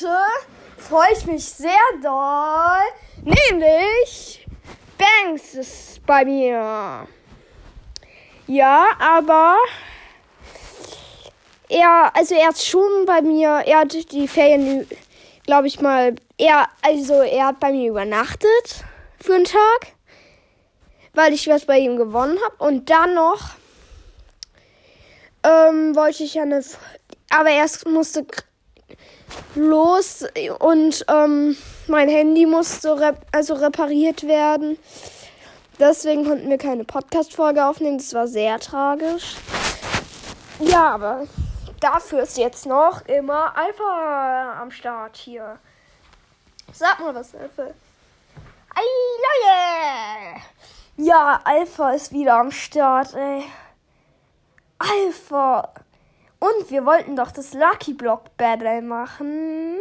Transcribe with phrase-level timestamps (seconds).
[0.00, 0.16] heute
[0.76, 3.34] freue ich mich sehr doll.
[3.50, 4.46] Nämlich
[4.98, 7.06] Banks ist bei mir.
[8.46, 9.56] Ja, aber
[11.68, 14.88] er, also er ist schon bei mir, er hat die Ferien,
[15.46, 18.84] glaube ich mal, er, also er hat bei mir übernachtet
[19.20, 19.92] für einen Tag,
[21.14, 22.64] weil ich was bei ihm gewonnen habe.
[22.64, 23.50] Und dann noch
[25.44, 26.64] ähm, wollte ich ja eine,
[27.30, 28.26] aber erst musste
[29.54, 30.24] los
[30.58, 34.78] und ähm, mein Handy musste rep also repariert werden.
[35.78, 37.98] Deswegen konnten wir keine Podcast-Folge aufnehmen.
[37.98, 39.36] Das war sehr tragisch.
[40.58, 41.26] Ja, aber
[41.80, 45.58] dafür ist jetzt noch immer Alpha am Start hier.
[46.72, 47.62] Sag mal was, Alpha.
[48.74, 48.82] Ei,
[49.26, 50.42] Leute!
[50.96, 53.44] Ja, Alpha ist wieder am Start, ey.
[54.78, 55.72] Alpha!
[56.40, 59.78] Und wir wollten doch das Lucky Block Battle machen.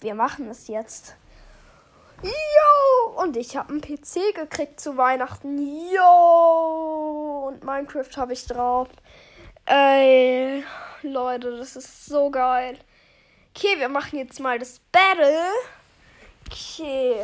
[0.00, 1.16] Wir machen es jetzt.
[2.22, 3.22] Yo!
[3.22, 5.58] Und ich habe einen PC gekriegt zu Weihnachten.
[5.92, 7.48] Yo!
[7.48, 8.88] Und Minecraft habe ich drauf.
[9.66, 10.64] Ey,
[11.02, 12.78] Leute, das ist so geil.
[13.54, 15.50] Okay, wir machen jetzt mal das Battle.
[16.46, 17.16] Okay.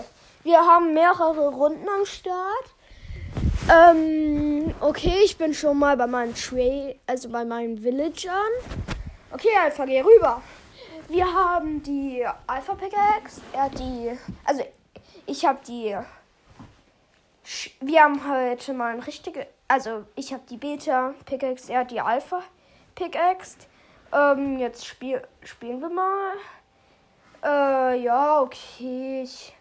[0.42, 2.66] Wir haben mehrere Runden am Start.
[3.70, 8.52] Ähm, okay, ich bin schon mal bei meinen Trade, also bei meinen Villagern.
[9.30, 10.42] Okay, Alpha, geh rüber.
[11.08, 14.62] Wir haben die Alpha Pickaxe, er hat die, also
[15.26, 15.96] ich habe die,
[17.80, 22.00] wir haben heute mal ein richtige, also ich habe die Beta Pickaxe, er hat die
[22.00, 22.42] Alpha
[22.94, 23.58] Pickaxe.
[24.12, 26.34] Ähm, jetzt spiel, spielen wir mal.
[27.42, 29.22] Äh, ja, okay.
[29.22, 29.54] Ich,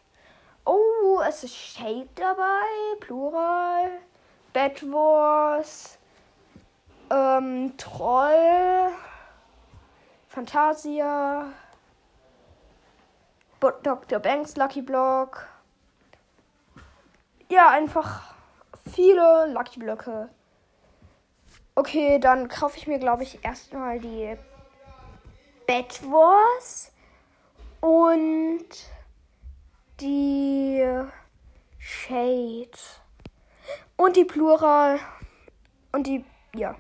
[0.64, 2.62] Oh, es ist Shade dabei,
[3.00, 3.90] Plural,
[4.54, 5.98] Bad Wars,
[7.10, 8.92] ähm, Troll,
[10.28, 11.46] Fantasia,
[13.60, 14.20] Dr.
[14.20, 15.48] Banks Lucky Block.
[17.50, 18.34] Ja, einfach
[18.94, 20.30] viele Lucky Blöcke.
[21.76, 24.38] Okay, dann kaufe ich mir, glaube ich, erstmal die
[25.68, 26.92] Bad Wars
[27.80, 28.68] und
[30.00, 30.86] die
[31.78, 32.78] Shade
[34.02, 35.00] und die Plural
[35.92, 36.26] und die,
[36.56, 36.76] ja.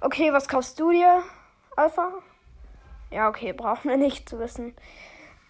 [0.00, 1.22] Okay, was kaufst du dir,
[1.74, 2.12] Alpha?
[3.10, 4.74] Ja, okay, brauchen wir nicht zu wissen.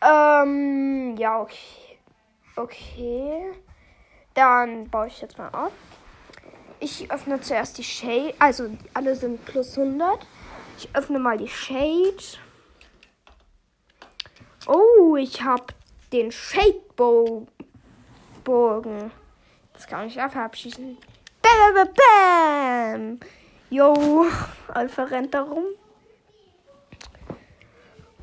[0.01, 1.99] Ähm, ja, okay.
[2.57, 3.53] Okay.
[4.35, 5.73] Dann baue ich jetzt mal ab.
[6.79, 8.35] Ich öffne zuerst die Shade.
[8.39, 10.25] Also, alle sind plus 100.
[10.79, 12.39] Ich öffne mal die Shade.
[14.67, 15.67] Oh, ich habe
[16.13, 17.51] den Shadebogen.
[19.75, 20.97] Das kann ich einfach abschießen.
[21.43, 23.21] Bam, bam, bam.
[23.71, 24.27] Yo,
[24.69, 25.65] Alpha rennt da rum.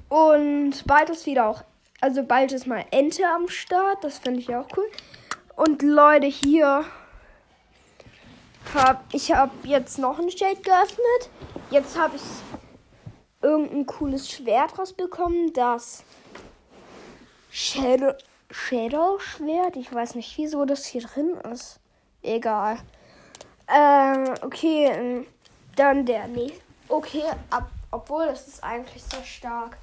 [0.09, 1.63] Und bald ist wieder auch,
[2.01, 4.03] also bald ist mal Ente am Start.
[4.03, 4.89] Das finde ich auch cool.
[5.55, 6.85] Und Leute, hier
[8.73, 11.29] hab ich habe jetzt noch ein Shade geöffnet.
[11.69, 12.21] Jetzt habe ich
[13.41, 16.03] irgendein cooles Schwert rausbekommen, das
[17.49, 18.13] Shadow,
[18.51, 19.75] Shadow Schwert.
[19.75, 21.79] Ich weiß nicht, wieso das hier drin ist.
[22.21, 22.77] Egal.
[23.67, 25.27] Ähm, okay, ähm,
[25.75, 26.61] dann der nächste.
[26.89, 29.77] Okay, ab, obwohl das ist eigentlich sehr stark.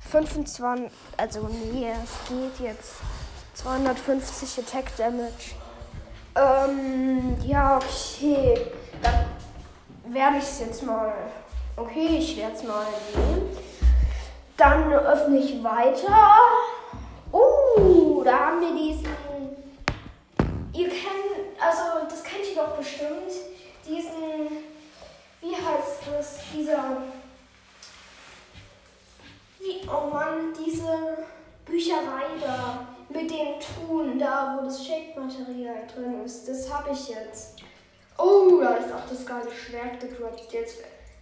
[0.00, 2.96] 25, also nee, es geht jetzt.
[3.54, 5.56] 250 Attack Damage.
[6.36, 8.66] Ähm, ja, okay.
[9.02, 9.26] Dann
[10.14, 11.12] werde ich es jetzt mal.
[11.76, 13.56] Okay, ich werde es mal nehmen.
[14.56, 16.38] Dann öffne ich weiter.
[18.28, 19.06] Oh, da haben wir diesen.
[20.74, 23.32] Ihr kennt, also das kennt ihr doch bestimmt.
[23.86, 24.64] Diesen,
[25.40, 26.40] wie heißt das?
[26.54, 27.02] Dieser.
[29.58, 31.26] Wie, oh Mann, diese
[31.64, 36.46] Bücherei da mit dem Tun, da wo das Shake-Material drin ist.
[36.48, 37.62] Das habe ich jetzt.
[38.18, 40.52] Oh, da ist auch das geile Schwert gedroppt.
[40.52, 40.78] Jetzt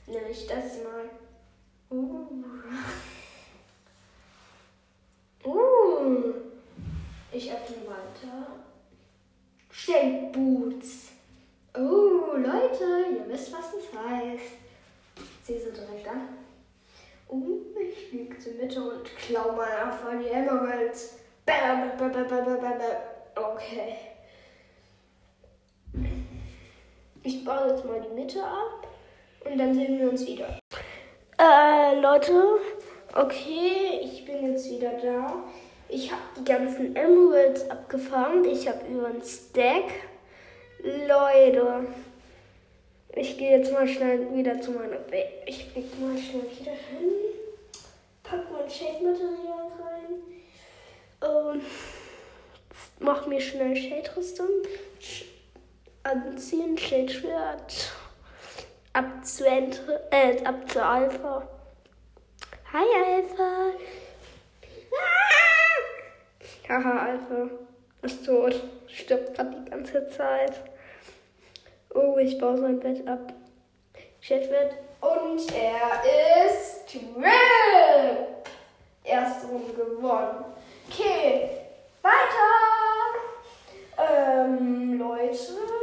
[0.06, 1.08] nehme ich das mal.
[5.44, 5.48] Uh.
[5.48, 6.45] Uh.
[7.36, 8.46] Ich öffne weiter.
[9.70, 11.10] Shake Boots.
[11.76, 14.54] Oh, Leute, ihr wisst, was das heißt.
[15.42, 16.28] Sieh sie direkt an.
[17.28, 21.18] Uh, ich fliege zur Mitte und klau mal einfach die Emeralds.
[23.34, 23.96] Okay.
[27.22, 28.88] Ich baue jetzt mal die Mitte ab
[29.44, 30.58] und dann sehen wir uns wieder.
[31.38, 32.60] Äh, Leute,
[33.14, 35.44] okay, ich bin jetzt wieder da.
[35.88, 38.44] Ich habe die ganzen Emeralds abgefangen.
[38.44, 39.84] Ich habe über einen Stack.
[40.82, 41.86] Leute,
[43.14, 47.12] ich gehe jetzt mal schnell wieder zu meiner Be Ich fliege mal schnell wieder hin.
[48.22, 51.62] pack mein Shade-Material rein und
[52.98, 54.48] mach mir schnell Shade-Rüstung.
[56.02, 57.92] Anziehen, Shade-Schwert.
[58.92, 61.48] Ab zu, Enter äh, ab zu Alpha.
[62.72, 63.72] Hi Alpha.
[66.68, 66.72] Ah!
[66.74, 67.50] Haha, Alpha
[68.02, 68.54] ist tot.
[68.86, 70.60] Stirbt gerade die ganze Zeit.
[71.94, 73.32] Oh, ich baue sein Bett ab.
[74.20, 74.74] Chat wird.
[75.00, 77.02] Und er ist Trip.
[79.04, 80.44] Erste Runde gewonnen.
[80.88, 81.50] Okay,
[82.02, 82.56] weiter.
[83.98, 85.38] Ähm, Leute,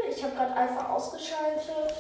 [0.10, 1.96] ich habe gerade Alpha ausgeschaltet,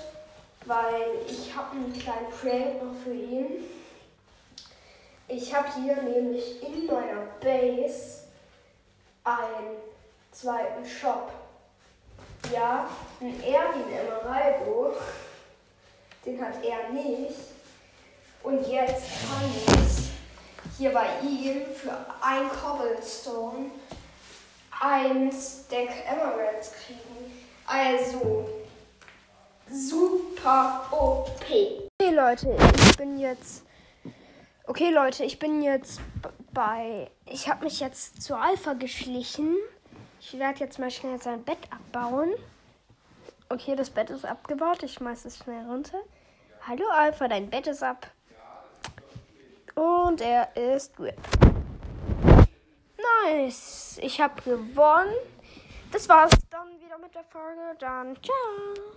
[0.65, 3.63] weil ich habe einen kleinen Prank noch für ihn.
[5.27, 8.22] Ich habe hier nämlich in meiner Base
[9.23, 9.77] einen
[10.31, 11.31] zweiten Shop.
[12.51, 12.89] Ja,
[13.21, 14.93] ein Erwin Emeraldo.
[16.25, 17.35] Den hat er nicht.
[18.43, 20.11] Und jetzt kann ich
[20.77, 23.71] hier bei ihm für ein Cobblestone
[24.81, 27.41] ein Stack Emeralds kriegen.
[27.65, 28.49] Also,
[29.71, 31.29] super OP.
[31.39, 33.63] Okay, Leute, ich bin jetzt.
[34.65, 35.99] Okay, Leute, ich bin jetzt
[36.53, 37.09] bei.
[37.25, 39.57] Ich habe mich jetzt zur Alpha geschlichen.
[40.19, 42.33] Ich werde jetzt mal schnell sein Bett abbauen.
[43.50, 44.83] Okay, das Bett ist abgebaut.
[44.83, 46.00] Ich schmeiße es schnell runter.
[46.67, 48.07] Hallo Alpha, dein Bett ist ab.
[49.75, 51.13] Und er ist gut.
[53.25, 53.99] Nice.
[54.01, 55.13] Ich habe gewonnen.
[55.91, 57.75] Das war's dann wieder mit der Folge.
[57.79, 58.94] Dann ciao.